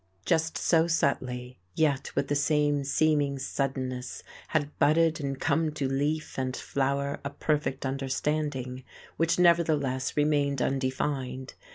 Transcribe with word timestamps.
Just 0.25 0.57
so 0.57 0.87
subtly, 0.87 1.59
yet 1.75 2.15
with 2.15 2.27
the 2.27 2.33
same 2.33 2.83
seeming 2.83 3.37
suddenness 3.37 4.23
had 4.47 4.75
budded 4.79 5.19
and 5.21 5.39
come 5.39 5.71
to 5.73 5.87
leaf 5.87 6.39
and 6.39 6.55
flower 6.57 7.19
a 7.23 7.29
perfect 7.29 7.85
understanding, 7.85 8.83
which 9.17 9.37
nevertheless 9.37 10.17
remained 10.17 10.59
undefined. 10.59 11.53